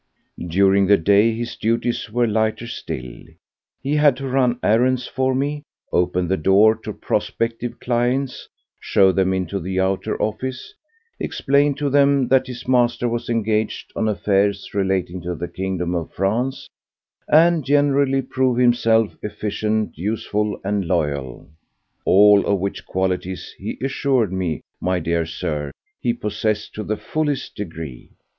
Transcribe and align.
During 0.47 0.87
the 0.87 0.97
day 0.97 1.31
his 1.35 1.55
duties 1.55 2.09
were 2.09 2.25
lighter 2.25 2.65
still. 2.65 3.21
He 3.83 3.97
had 3.97 4.17
to 4.17 4.27
run 4.27 4.57
errands 4.63 5.05
for 5.05 5.35
me, 5.35 5.61
open 5.93 6.27
the 6.27 6.37
door 6.37 6.73
to 6.77 6.91
prospective 6.91 7.79
clients, 7.79 8.49
show 8.79 9.11
them 9.11 9.31
into 9.31 9.59
the 9.59 9.79
outer 9.79 10.19
office, 10.19 10.73
explain 11.19 11.75
to 11.75 11.91
them 11.91 12.29
that 12.29 12.47
his 12.47 12.67
master 12.67 13.07
was 13.07 13.29
engaged 13.29 13.93
on 13.95 14.07
affairs 14.07 14.71
relating 14.73 15.21
to 15.21 15.35
the 15.35 15.47
kingdom 15.47 15.93
of 15.93 16.11
France, 16.11 16.67
and 17.31 17.63
generally 17.63 18.23
prove 18.23 18.57
himself 18.57 19.15
efficient, 19.21 19.95
useful 19.95 20.59
and 20.63 20.85
loyal—all 20.87 22.43
of 22.47 22.57
which 22.59 22.87
qualities 22.87 23.53
he 23.59 23.77
assured 23.83 24.33
me, 24.33 24.61
my 24.81 24.97
dear 24.99 25.27
Sir, 25.27 25.69
he 25.99 26.11
possessed 26.11 26.73
to 26.73 26.83
the 26.83 26.97
fullest 26.97 27.55
degree. 27.55 28.09